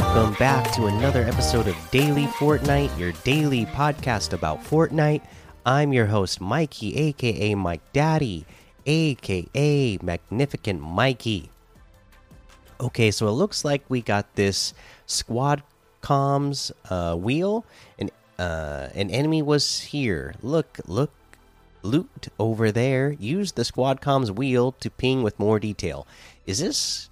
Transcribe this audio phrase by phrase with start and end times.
[0.00, 5.20] welcome back to another episode of Daily Fortnite, your daily podcast about Fortnite.
[5.66, 8.46] I'm your host, Mikey, aka Mike Daddy,
[8.86, 11.50] aka Magnificent Mikey.
[12.80, 14.72] Okay, so it looks like we got this
[15.04, 15.62] squad
[16.02, 17.66] comms uh, wheel,
[17.98, 20.34] and uh, an enemy was here.
[20.40, 21.12] Look, look,
[21.82, 23.12] loot over there.
[23.12, 26.06] Use the squad comms wheel to ping with more detail.
[26.46, 27.10] Is this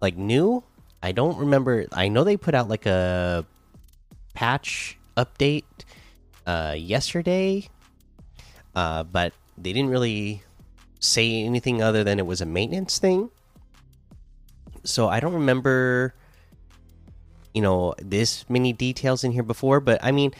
[0.00, 0.64] like new?
[1.02, 1.86] I don't remember.
[1.92, 3.44] I know they put out like a
[4.34, 5.64] patch update
[6.46, 7.68] uh, yesterday,
[8.74, 10.42] uh, but they didn't really
[11.00, 13.30] say anything other than it was a maintenance thing.
[14.84, 16.14] So I don't remember,
[17.52, 19.80] you know, this many details in here before.
[19.80, 20.32] But I mean,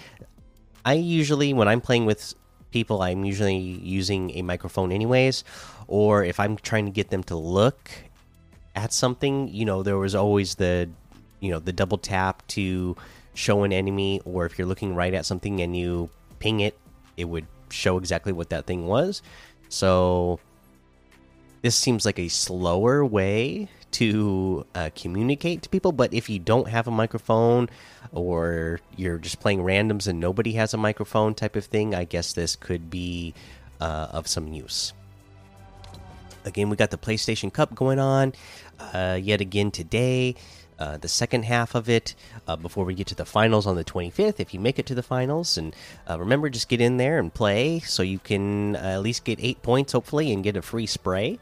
[0.84, 2.34] I usually when I'm playing with
[2.70, 5.44] people, I'm usually using a microphone anyways,
[5.88, 7.90] or if I'm trying to get them to look
[8.74, 10.88] at something, you know, there was always the,
[11.40, 12.96] you know, the double tap to
[13.34, 16.78] show an enemy, or if you're looking right at something and you ping it,
[17.16, 19.22] it would show exactly what that thing was.
[19.68, 20.40] So
[21.62, 25.92] this seems like a slower way to uh, communicate to people.
[25.92, 27.68] But if you don't have a microphone,
[28.12, 32.32] or you're just playing randoms and nobody has a microphone type of thing, I guess
[32.32, 33.34] this could be
[33.80, 34.92] uh, of some use.
[36.44, 38.32] Again, we got the PlayStation Cup going on
[38.78, 40.34] uh, yet again today.
[40.78, 42.16] Uh, the second half of it
[42.48, 44.40] uh, before we get to the finals on the 25th.
[44.40, 45.76] If you make it to the finals, and
[46.10, 49.38] uh, remember, just get in there and play so you can uh, at least get
[49.40, 51.38] eight points, hopefully, and get a free spray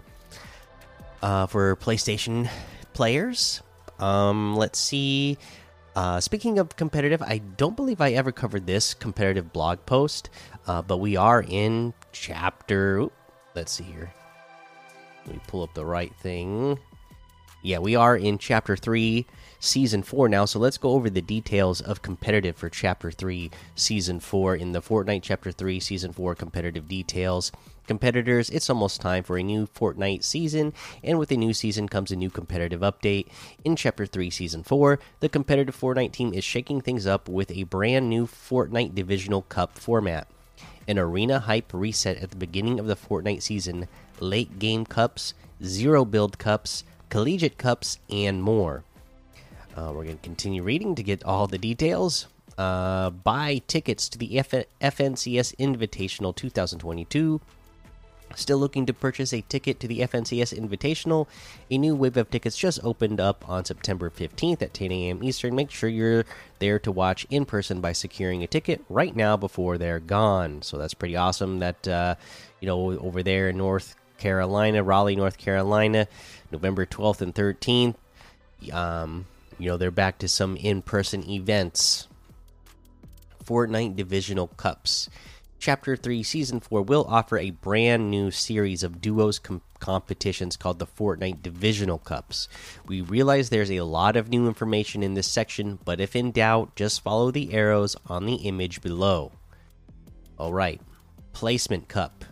[1.23, 2.51] uh, for PlayStation
[2.93, 3.63] players.
[3.99, 5.39] Um, let's see.
[5.97, 10.29] Uh, speaking of competitive, I don't believe I ever covered this competitive blog post,
[10.67, 13.09] but we are in chapter.
[13.55, 14.13] let's see here.
[15.27, 16.79] Let me pull up the right thing.
[17.63, 19.27] Yeah, we are in chapter 3,
[19.59, 20.47] season 4 now.
[20.47, 24.81] So let's go over the details of competitive for chapter 3, season 4 in the
[24.81, 27.53] Fortnite chapter 3, season 4 competitive details.
[27.87, 30.73] Competitors, it's almost time for a new Fortnite season,
[31.05, 33.27] and with a new season comes a new competitive update.
[33.63, 37.65] In Chapter 3, Season 4, the competitive Fortnite team is shaking things up with a
[37.65, 40.29] brand new Fortnite Divisional Cup format.
[40.89, 46.05] An arena hype reset at the beginning of the Fortnite season, late game cups, zero
[46.05, 48.85] build cups, collegiate cups, and more.
[49.77, 52.27] Uh, we're going to continue reading to get all the details.
[52.59, 57.41] Uh, buy tickets to the F FNCS Invitational 2022.
[58.37, 61.27] Still looking to purchase a ticket to the FNCS Invitational?
[61.71, 65.25] A new wave of tickets just opened up on September 15th at 10 a.m.
[65.25, 65.55] Eastern.
[65.55, 66.25] Make sure you're
[66.61, 70.63] there to watch in person by securing a ticket right now before they're gone.
[70.63, 72.15] So that's pretty awesome that, uh,
[72.61, 76.07] you know, over there in North Carolina, Raleigh, North Carolina,
[76.53, 77.97] November 12th and 13th.
[78.73, 79.27] Um,
[79.59, 82.07] you know, they're back to some in person events.
[83.45, 85.11] Fortnite Divisional Cups.
[85.61, 90.79] Chapter 3, Season 4 will offer a brand new series of duos com competitions called
[90.79, 92.49] the Fortnite Divisional Cups.
[92.87, 96.77] We realize there's a lot of new information in this section, but if in doubt,
[96.77, 99.33] just follow the arrows on the image below.
[100.39, 100.81] Alright,
[101.35, 102.25] Placement Cup.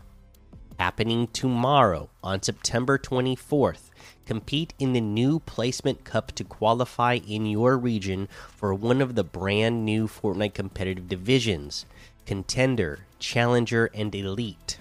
[0.78, 3.90] Happening tomorrow on September 24th.
[4.24, 9.24] Compete in the new Placement Cup to qualify in your region for one of the
[9.24, 11.84] brand new Fortnite competitive divisions
[12.28, 14.76] Contender, Challenger, and Elite.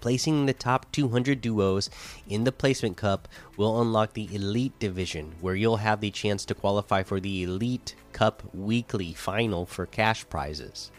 [0.00, 1.90] Placing the top 200 duos
[2.26, 3.28] in the Placement Cup
[3.58, 7.94] will unlock the Elite Division, where you'll have the chance to qualify for the Elite
[8.14, 10.90] Cup Weekly Final for cash prizes.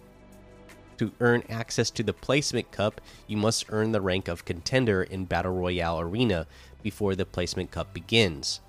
[1.00, 5.25] To earn access to the Placement Cup, you must earn the rank of Contender in
[5.25, 6.45] Battle Royale Arena
[6.84, 8.62] before the Placement Cup begins.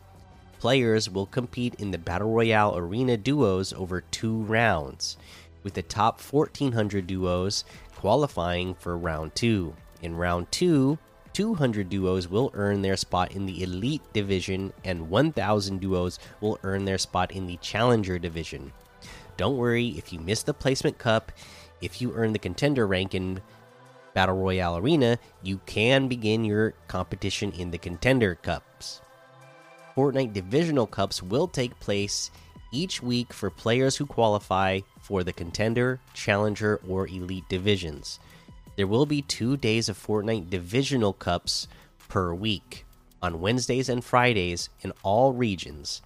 [0.58, 5.18] Players will compete in the Battle Royale Arena duos over two rounds,
[5.66, 7.64] with the top 1400 duos
[7.96, 9.74] qualifying for round 2.
[10.00, 10.96] In round 2,
[11.32, 16.84] 200 duos will earn their spot in the Elite Division, and 1000 duos will earn
[16.84, 18.72] their spot in the Challenger Division.
[19.36, 21.32] Don't worry if you miss the Placement Cup,
[21.80, 23.42] if you earn the Contender rank in
[24.14, 29.00] Battle Royale Arena, you can begin your competition in the Contender Cups.
[29.96, 32.30] Fortnite Divisional Cups will take place
[32.72, 38.18] each week for players who qualify for the Contender, Challenger, or Elite divisions.
[38.76, 41.68] There will be two days of Fortnite Divisional Cups
[42.08, 42.84] per week
[43.22, 46.02] on Wednesdays and Fridays in all regions.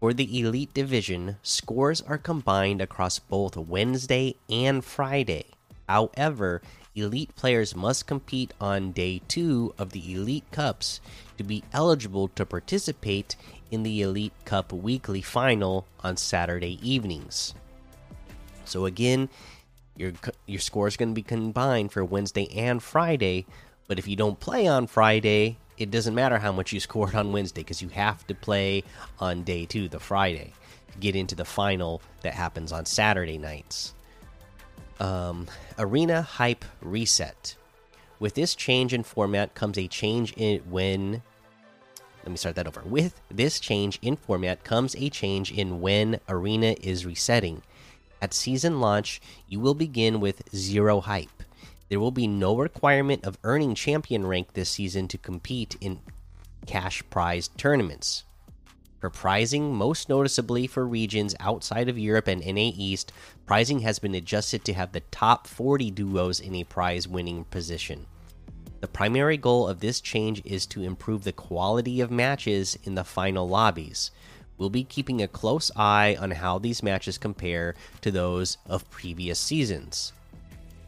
[0.00, 5.46] For the Elite Division, scores are combined across both Wednesday and Friday.
[5.88, 6.60] However,
[6.94, 11.00] Elite players must compete on day two of the Elite Cups
[11.38, 13.36] to be eligible to participate
[13.72, 17.54] in the Elite Cup weekly final on Saturday evenings.
[18.64, 19.28] So again,
[19.96, 20.12] your
[20.46, 23.46] your score is going to be combined for Wednesday and Friday,
[23.88, 27.32] but if you don't play on Friday, it doesn't matter how much you scored on
[27.32, 28.84] Wednesday because you have to play
[29.18, 30.52] on day 2, the Friday,
[30.92, 33.94] to get into the final that happens on Saturday nights.
[35.00, 35.48] Um,
[35.78, 37.56] Arena Hype Reset.
[38.20, 41.22] With this change in format comes a change in when
[42.22, 42.82] let me start that over.
[42.84, 47.62] With this change in format comes a change in when Arena is resetting.
[48.20, 51.42] At season launch, you will begin with zero hype.
[51.88, 56.00] There will be no requirement of earning champion rank this season to compete in
[56.64, 58.24] cash prize tournaments.
[59.00, 63.10] For prizing, most noticeably for regions outside of Europe and NA East,
[63.46, 68.06] prizing has been adjusted to have the top 40 duos in a prize winning position.
[68.82, 73.04] The primary goal of this change is to improve the quality of matches in the
[73.04, 74.10] final lobbies.
[74.58, 79.38] We'll be keeping a close eye on how these matches compare to those of previous
[79.38, 80.12] seasons.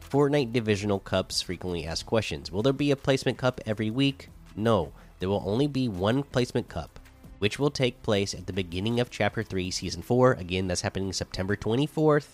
[0.01, 2.51] Fortnite Divisional Cups frequently asked questions.
[2.51, 4.27] Will there be a placement cup every week?
[4.57, 6.99] No, there will only be one placement cup,
[7.39, 10.33] which will take place at the beginning of Chapter 3, Season 4.
[10.33, 12.27] Again, that's happening September 24th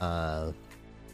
[0.00, 0.52] uh,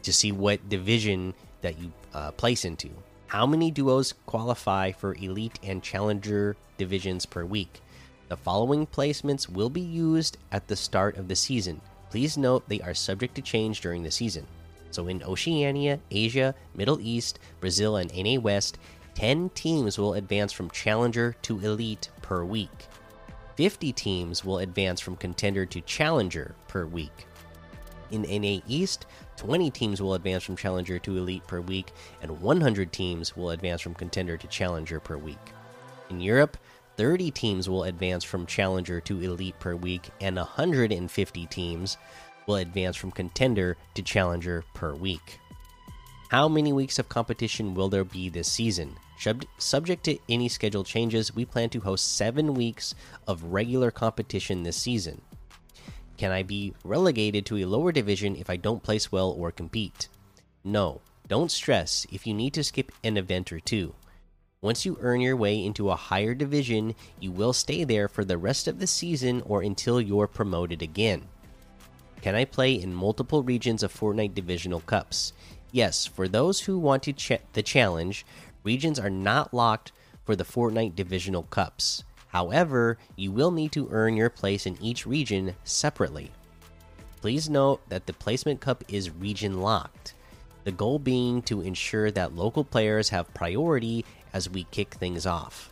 [0.03, 2.91] to see what division that you uh, place into.
[3.31, 7.79] How many duos qualify for Elite and Challenger divisions per week?
[8.27, 11.79] The following placements will be used at the start of the season.
[12.09, 14.45] Please note they are subject to change during the season.
[14.89, 18.79] So, in Oceania, Asia, Middle East, Brazil, and NA West,
[19.15, 22.87] 10 teams will advance from Challenger to Elite per week.
[23.55, 27.27] 50 teams will advance from Contender to Challenger per week.
[28.11, 29.05] In NA East,
[29.41, 33.81] 20 teams will advance from Challenger to Elite per week, and 100 teams will advance
[33.81, 35.39] from Contender to Challenger per week.
[36.11, 36.57] In Europe,
[36.97, 41.97] 30 teams will advance from Challenger to Elite per week, and 150 teams
[42.45, 45.39] will advance from Contender to Challenger per week.
[46.29, 48.95] How many weeks of competition will there be this season?
[49.57, 52.93] Subject to any schedule changes, we plan to host seven weeks
[53.27, 55.19] of regular competition this season.
[56.21, 60.07] Can I be relegated to a lower division if I don't place well or compete?
[60.63, 63.95] No, don't stress if you need to skip an event or two.
[64.61, 68.37] Once you earn your way into a higher division, you will stay there for the
[68.37, 71.23] rest of the season or until you're promoted again.
[72.21, 75.33] Can I play in multiple regions of Fortnite Divisional Cups?
[75.71, 78.27] Yes, for those who want to ch the challenge,
[78.63, 79.91] regions are not locked
[80.23, 82.03] for the Fortnite Divisional Cups.
[82.31, 86.31] However, you will need to earn your place in each region separately.
[87.19, 90.15] Please note that the placement cup is region locked,
[90.63, 95.71] the goal being to ensure that local players have priority as we kick things off.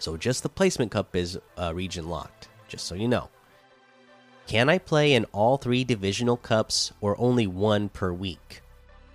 [0.00, 3.28] So, just the placement cup is uh, region locked, just so you know.
[4.48, 8.62] Can I play in all three divisional cups or only one per week?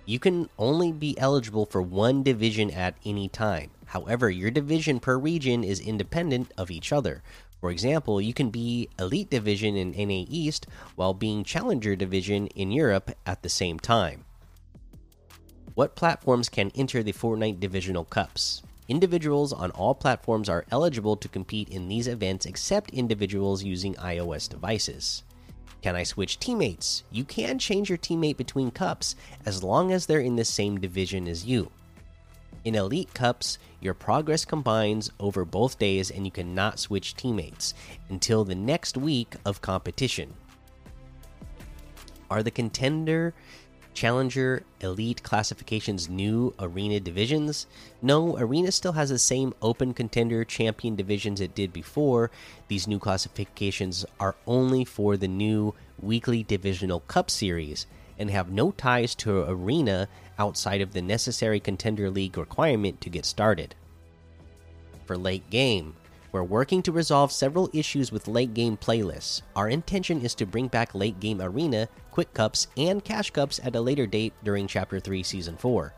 [0.06, 3.70] You can only be eligible for one division at any time.
[3.94, 7.22] However, your division per region is independent of each other.
[7.60, 10.66] For example, you can be Elite Division in NA East
[10.96, 14.24] while being Challenger Division in Europe at the same time.
[15.74, 18.64] What platforms can enter the Fortnite Divisional Cups?
[18.88, 24.48] Individuals on all platforms are eligible to compete in these events except individuals using iOS
[24.48, 25.22] devices.
[25.82, 27.04] Can I switch teammates?
[27.12, 29.14] You can change your teammate between cups
[29.46, 31.70] as long as they're in the same division as you.
[32.64, 37.74] In Elite Cups, your progress combines over both days and you cannot switch teammates
[38.08, 40.32] until the next week of competition.
[42.30, 43.34] Are the contender,
[43.92, 47.66] challenger, elite classifications new arena divisions?
[48.00, 52.30] No, arena still has the same open contender champion divisions it did before.
[52.68, 57.86] These new classifications are only for the new weekly divisional cup series
[58.18, 63.24] and have no ties to arena outside of the necessary contender league requirement to get
[63.24, 63.74] started.
[65.06, 65.94] For late game,
[66.32, 69.42] we're working to resolve several issues with late game playlists.
[69.54, 73.76] Our intention is to bring back late game arena, quick cups, and cash cups at
[73.76, 75.94] a later date during Chapter 3 Season 4.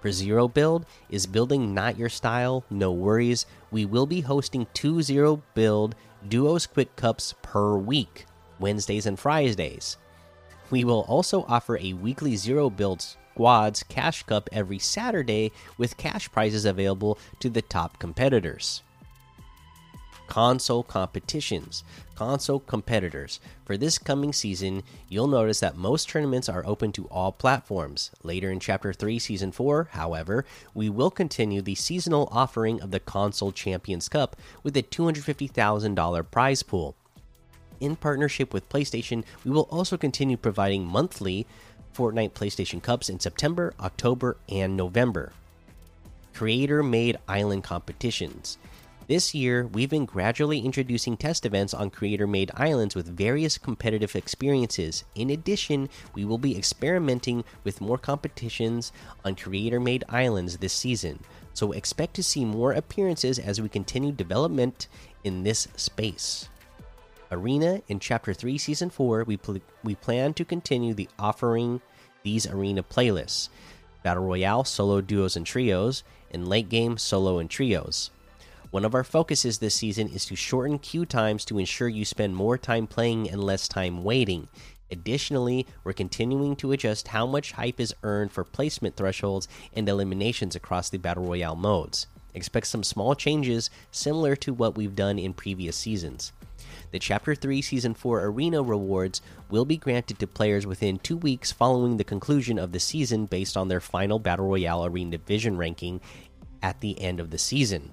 [0.00, 2.64] For Zero Build, is building not your style?
[2.70, 3.44] No worries.
[3.70, 8.24] We will be hosting two Zero Build Duos Quick Cups per week,
[8.58, 9.98] Wednesdays and Fridays.
[10.70, 16.30] We will also offer a weekly Zero Build Squads Cash Cup every Saturday with cash
[16.30, 18.82] prizes available to the top competitors.
[20.26, 21.84] console competitions.
[22.14, 23.40] Console competitors.
[23.64, 28.10] For this coming season, you'll notice that most tournaments are open to all platforms.
[28.22, 30.44] Later in Chapter 3, Season 4, however,
[30.74, 36.62] we will continue the seasonal offering of the Console Champions Cup with a $250,000 prize
[36.62, 36.94] pool.
[37.80, 41.46] In partnership with PlayStation, we will also continue providing monthly
[41.94, 45.32] Fortnite PlayStation Cups in September, October, and November.
[46.34, 48.58] Creator made island competitions.
[49.08, 54.14] This year, we've been gradually introducing test events on creator made islands with various competitive
[54.14, 55.02] experiences.
[55.14, 58.92] In addition, we will be experimenting with more competitions
[59.24, 61.20] on creator made islands this season.
[61.54, 64.88] So expect to see more appearances as we continue development
[65.24, 66.50] in this space.
[67.30, 71.80] Arena in Chapter 3, Season 4, we, pl we plan to continue the offering
[72.22, 73.48] these arena playlists
[74.02, 78.10] Battle Royale, solo duos and trios, and late game solo and trios.
[78.70, 82.36] One of our focuses this season is to shorten queue times to ensure you spend
[82.36, 84.48] more time playing and less time waiting.
[84.90, 90.56] Additionally, we're continuing to adjust how much hype is earned for placement thresholds and eliminations
[90.56, 92.06] across the Battle Royale modes.
[92.34, 96.32] Expect some small changes similar to what we've done in previous seasons.
[96.90, 101.52] The Chapter 3 Season 4 Arena rewards will be granted to players within two weeks
[101.52, 106.00] following the conclusion of the season based on their final Battle Royale Arena Division ranking
[106.62, 107.92] at the end of the season.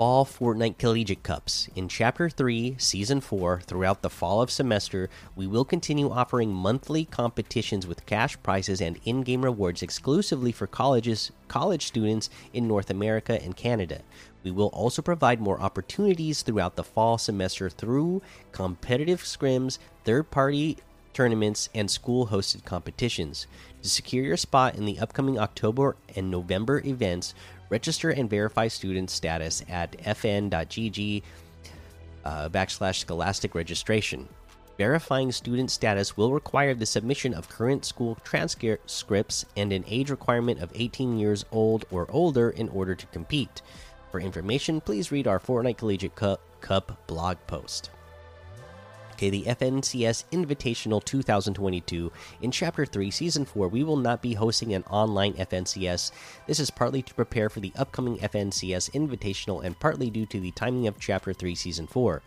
[0.00, 1.68] Fall Fortnite Collegiate Cups.
[1.76, 7.04] In Chapter 3, Season 4, throughout the fall of semester, we will continue offering monthly
[7.04, 12.88] competitions with cash prizes and in game rewards exclusively for colleges, college students in North
[12.88, 14.00] America and Canada.
[14.42, 19.76] We will also provide more opportunities throughout the fall semester through competitive scrims,
[20.06, 20.78] third party
[21.12, 23.46] tournaments, and school hosted competitions.
[23.82, 27.34] To secure your spot in the upcoming October and November events,
[27.70, 31.22] register and verify student status at fn.gg
[32.24, 34.28] uh, backslash scholastic registration.
[34.76, 40.60] Verifying student status will require the submission of current school transcripts and an age requirement
[40.60, 43.62] of 18 years old or older in order to compete.
[44.10, 47.90] For information, please read our Fortnite Collegiate Cup, Cup blog post.
[49.28, 52.10] The FNCS Invitational 2022.
[52.40, 56.10] In Chapter 3, Season 4, we will not be hosting an online FNCS.
[56.46, 60.52] This is partly to prepare for the upcoming FNCS Invitational and partly due to the
[60.52, 62.22] timing of Chapter 3, Season 4.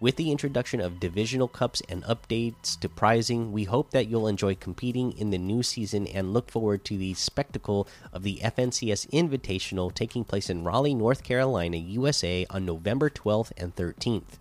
[0.00, 4.54] With the introduction of divisional cups and updates to prizing, we hope that you'll enjoy
[4.54, 9.94] competing in the new season and look forward to the spectacle of the FNCS Invitational
[9.94, 14.36] taking place in Raleigh, North Carolina, USA on November 12th and 13th.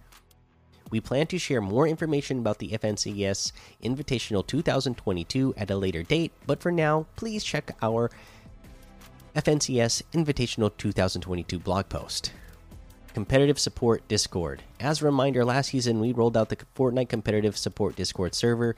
[0.89, 3.51] We plan to share more information about the FNCS
[3.83, 8.09] Invitational 2022 at a later date, but for now, please check our
[9.35, 12.31] FNCS Invitational 2022 blog post.
[13.13, 14.61] Competitive Support Discord.
[14.79, 18.75] As a reminder, last season we rolled out the Fortnite Competitive Support Discord server.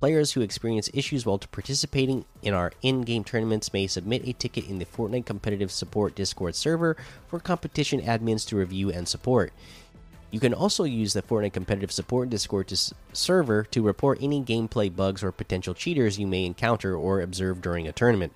[0.00, 4.66] Players who experience issues while participating in our in game tournaments may submit a ticket
[4.66, 6.96] in the Fortnite Competitive Support Discord server
[7.28, 9.52] for competition admins to review and support.
[10.32, 14.94] You can also use the Fortnite Competitive Support Discord to server to report any gameplay
[14.94, 18.32] bugs or potential cheaters you may encounter or observe during a tournament.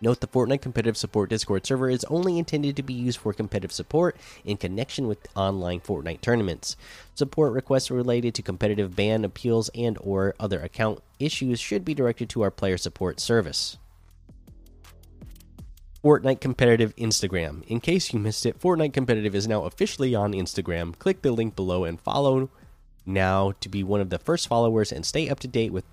[0.00, 3.72] Note the Fortnite Competitive Support Discord server is only intended to be used for competitive
[3.72, 6.78] support in connection with online Fortnite tournaments.
[7.14, 12.30] Support requests related to competitive ban appeals and or other account issues should be directed
[12.30, 13.76] to our player support service.
[16.06, 17.64] Fortnite Competitive Instagram.
[17.64, 20.96] In case you missed it, Fortnite Competitive is now officially on Instagram.
[21.00, 22.48] Click the link below and follow
[23.04, 25.84] now to be one of the first followers and stay up to date with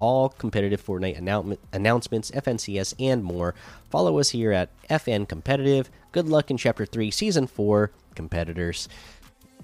[0.00, 1.16] all competitive Fortnite
[1.72, 3.54] announcements, FNCS, and more.
[3.90, 5.88] Follow us here at FN Competitive.
[6.10, 8.88] Good luck in Chapter 3, Season 4, competitors.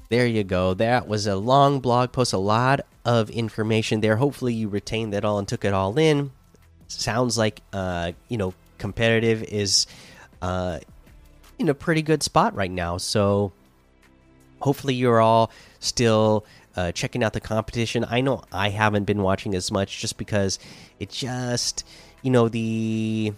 [0.09, 0.73] There you go.
[0.75, 4.15] That was a long blog post, a lot of information there.
[4.15, 6.31] Hopefully, you retained that all and took it all in.
[6.87, 9.87] Sounds like, uh, you know, competitive is
[10.43, 10.79] uh,
[11.59, 12.97] in a pretty good spot right now.
[12.99, 13.53] So
[14.61, 16.45] hopefully you're all still
[16.77, 18.05] uh, checking out the competition.
[18.09, 20.59] I know I haven't been watching as much just because
[21.01, 21.85] it just
[22.23, 23.33] you know the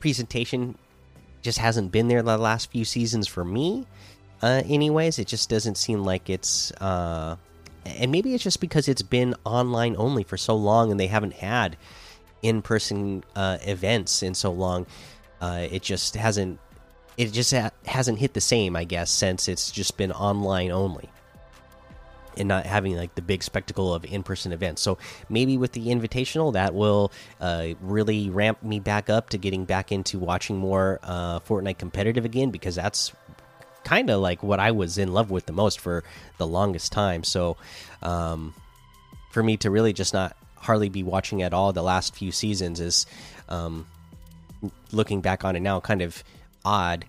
[0.00, 0.76] presentation
[1.42, 3.86] just hasn't been there the last few seasons for me.
[4.42, 6.70] Uh, anyways, it just doesn't seem like it's.
[6.72, 7.36] Uh,
[7.86, 11.34] and maybe it's just because it's been online only for so long and they haven't
[11.34, 11.76] had
[12.42, 14.86] in person uh, events in so long.
[15.40, 16.58] Uh, it just hasn't
[17.16, 21.08] it just ha hasn't hit the same, I guess, since it's just been online only
[22.38, 24.80] and not having like the big spectacle of in-person events.
[24.80, 29.64] So maybe with the invitational, that will uh, really ramp me back up to getting
[29.64, 33.12] back into watching more uh, Fortnite competitive again because that's
[33.84, 36.04] kind of like what I was in love with the most for
[36.38, 37.24] the longest time.
[37.24, 37.56] So,
[38.02, 38.54] um,
[39.30, 42.80] for me to really just not hardly be watching at all the last few seasons
[42.80, 43.06] is,
[43.48, 43.86] um,
[44.92, 46.22] looking back on it now, kind of
[46.64, 47.04] odd.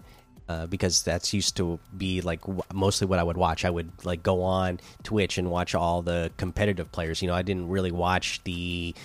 [0.48, 2.42] Uh, because that's used to be like
[2.74, 3.66] mostly what I would watch.
[3.66, 7.22] I would like go on Twitch and watch all the competitive players.
[7.22, 8.96] You know, I didn't really watch the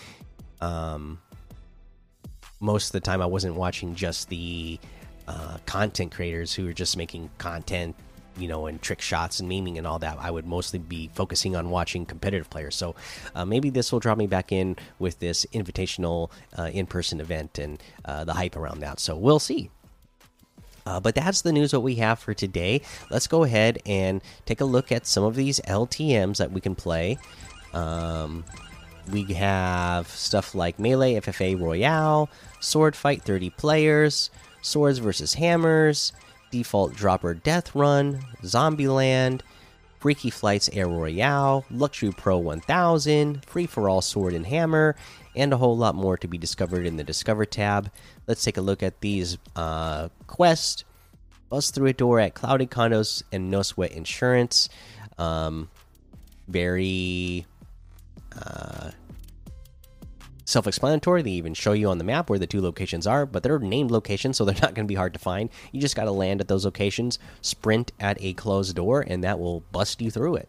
[0.62, 1.18] um,
[2.60, 4.78] most of the time I wasn't watching just the
[5.28, 7.94] uh, content creators who are just making content,
[8.36, 10.18] you know, and trick shots and memeing and all that.
[10.18, 12.74] I would mostly be focusing on watching competitive players.
[12.74, 12.94] So
[13.34, 17.58] uh, maybe this will draw me back in with this invitational uh, in person event
[17.58, 19.00] and uh, the hype around that.
[19.00, 19.70] So we'll see.
[20.86, 22.82] Uh, but that's the news what we have for today.
[23.10, 26.74] Let's go ahead and take a look at some of these LTMs that we can
[26.74, 27.18] play.
[27.72, 28.44] Um,
[29.10, 32.28] we have stuff like Melee FFA Royale,
[32.60, 34.30] Sword Fight 30 players,
[34.62, 36.12] Swords versus Hammers,
[36.54, 39.40] Default Dropper Death Run, Zombieland,
[39.98, 44.94] Freaky Flights Air Royale, Luxury Pro 1000, Free for All Sword and Hammer,
[45.34, 47.90] and a whole lot more to be discovered in the Discover tab.
[48.28, 50.84] Let's take a look at these uh, quests.
[51.48, 54.68] Bust through a door at Cloudy Condos and No Sweat Insurance.
[55.18, 55.68] Um,
[56.46, 57.46] very
[58.40, 58.92] uh,
[60.44, 61.22] self explanatory.
[61.22, 63.90] They even show you on the map where the two locations are, but they're named
[63.90, 65.50] locations, so they're not going to be hard to find.
[65.72, 69.38] You just got to land at those locations, sprint at a closed door, and that
[69.38, 70.48] will bust you through it.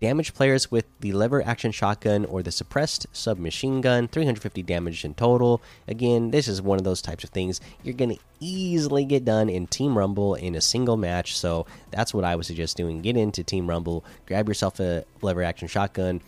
[0.00, 5.14] Damage players with the lever action shotgun or the suppressed submachine gun, 350 damage in
[5.14, 5.62] total.
[5.88, 9.48] Again, this is one of those types of things you're going to easily get done
[9.48, 11.38] in Team Rumble in a single match.
[11.38, 13.00] So that's what I would suggest doing.
[13.00, 16.20] Get into Team Rumble, grab yourself a lever action shotgun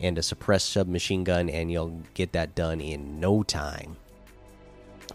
[0.00, 3.96] and a suppressed submachine gun, and you'll get that done in no time.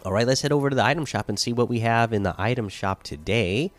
[0.05, 2.23] All right, let's head over to the item shop and see what we have in
[2.23, 3.71] the item shop today.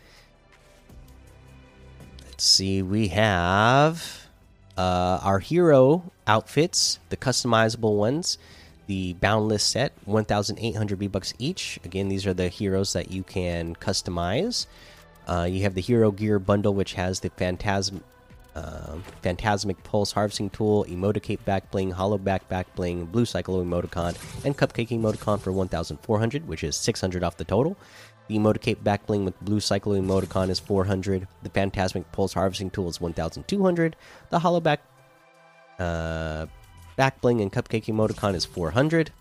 [2.25, 4.27] Let's see, we have
[4.77, 8.37] uh, our hero outfits, the customizable ones,
[8.87, 11.79] the boundless set, 1,800 V bucks each.
[11.83, 14.65] Again, these are the heroes that you can customize.
[15.27, 18.03] Uh, you have the hero gear bundle, which has the phantasm
[18.55, 24.15] uh, Phantasmic Pulse Harvesting Tool, Emoticape Back Bling, Hollow Back Blue Cycle Emoticon,
[24.45, 27.77] and Cupcake Emoticon for 1,400, which is 600 off the total.
[28.27, 31.27] The Emoticape Back Bling with Blue Cycle Emoticon is 400.
[31.43, 33.95] The Phantasmic Pulse Harvesting Tool is 1,200.
[34.29, 34.81] The Hollow Back,
[35.77, 36.47] uh,
[36.95, 39.11] Back Bling and Cupcake Emoticon is 400.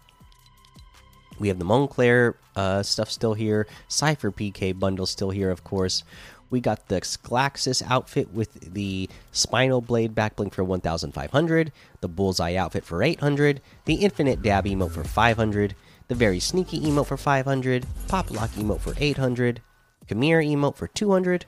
[1.38, 3.66] We have the Moncler uh, stuff still here.
[3.88, 6.04] Cypher PK bundle still here, of course.
[6.50, 12.84] We got the Sclaxus outfit with the Spinal Blade backbling for 1,500, the Bullseye outfit
[12.84, 15.74] for 800, the Infinite Dab emote for 500,
[16.08, 19.60] the Very Sneaky emote for 500, Pop Lock emote for 800,
[20.06, 21.46] Khmer emote for 200.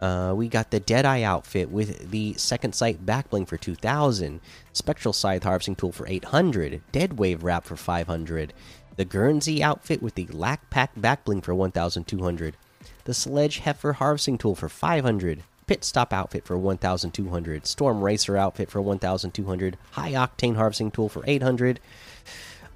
[0.00, 4.40] Uh, we got the Deadeye outfit with the Second Sight backbling for 2000,
[4.72, 8.52] Spectral Scythe harvesting tool for 800, Dead Wave wrap for 500,
[8.96, 12.56] the Guernsey outfit with the Lack Pack backbling for 1200,
[13.06, 18.68] the Sledge Heifer Harvesting Tool for 500, Pit Stop Outfit for 1200, Storm Racer Outfit
[18.68, 21.80] for 1200, High Octane Harvesting Tool for 800.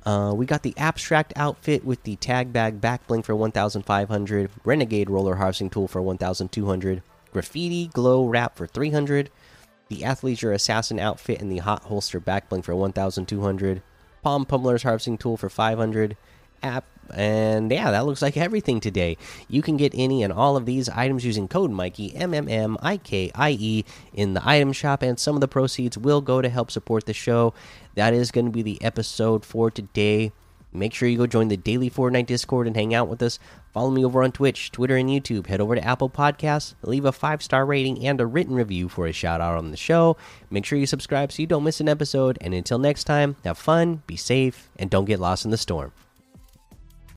[0.06, 5.10] Uh, we got the Abstract Outfit with the Tag Bag Back Bling for 1500, Renegade
[5.10, 9.30] Roller Harvesting Tool for 1200, Graffiti Glow Wrap for 300,
[9.88, 13.82] the Athleisure Assassin Outfit and the Hot Holster Back Bling for 1200,
[14.22, 16.16] Palm Pummeler's Harvesting Tool for 500,
[16.62, 16.84] App
[17.14, 19.16] and yeah, that looks like everything today.
[19.48, 22.76] You can get any and all of these items using code Mikey M M M
[22.82, 26.42] I K I E in the item shop, and some of the proceeds will go
[26.42, 27.54] to help support the show.
[27.94, 30.32] That is going to be the episode for today.
[30.72, 33.40] Make sure you go join the daily Fortnite Discord and hang out with us.
[33.72, 35.46] Follow me over on Twitch, Twitter, and YouTube.
[35.46, 39.06] Head over to Apple Podcasts, leave a five star rating and a written review for
[39.06, 40.16] a shout out on the show.
[40.48, 42.38] Make sure you subscribe so you don't miss an episode.
[42.40, 45.92] And until next time, have fun, be safe, and don't get lost in the storm.